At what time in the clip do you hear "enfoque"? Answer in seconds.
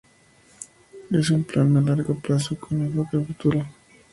2.81-3.17